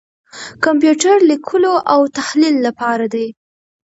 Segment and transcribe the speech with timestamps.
[0.65, 3.27] کمپیوټر لیکلو او تحلیل لپاره دی.